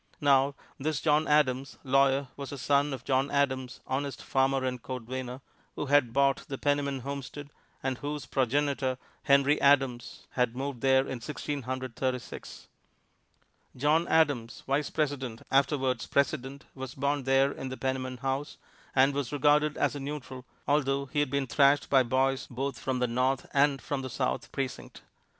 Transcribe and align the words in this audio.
Now 0.19 0.55
this 0.79 0.99
John 0.99 1.27
Adams, 1.27 1.77
lawyer, 1.83 2.29
was 2.35 2.49
the 2.49 2.57
son 2.57 2.91
of 2.91 3.03
John 3.03 3.29
Adams, 3.29 3.81
honest 3.85 4.23
farmer 4.23 4.63
and 4.65 4.81
cordwainer, 4.81 5.41
who 5.75 5.85
had 5.85 6.11
bought 6.11 6.37
the 6.47 6.57
Penniman 6.57 7.01
homestead, 7.01 7.51
and 7.83 7.99
whose 7.99 8.25
progenitor, 8.25 8.97
Henry 9.25 9.61
Adams, 9.61 10.25
had 10.31 10.55
moved 10.55 10.81
there 10.81 11.07
in 11.07 11.21
Sixteen 11.21 11.61
Hundred 11.61 11.95
Thirty 11.95 12.17
six. 12.17 12.67
John 13.75 14.07
Adams, 14.07 14.63
Vice 14.65 14.89
President, 14.89 15.43
afterwards 15.51 16.07
President, 16.07 16.65
was 16.73 16.95
born 16.95 17.25
there 17.25 17.51
in 17.51 17.69
the 17.69 17.77
Penniman 17.77 18.17
house, 18.17 18.57
and 18.95 19.13
was 19.13 19.31
regarded 19.31 19.77
as 19.77 19.95
a 19.95 19.99
neutral, 19.99 20.45
although 20.67 21.05
he 21.05 21.19
had 21.19 21.29
been 21.29 21.45
thrashed 21.45 21.91
by 21.91 22.01
boys 22.01 22.47
both 22.49 22.79
from 22.79 22.97
the 22.97 23.07
North 23.07 23.45
and 23.53 23.79
from 23.83 24.01
the 24.01 24.09
South 24.09 24.51
Precinct. 24.51 25.03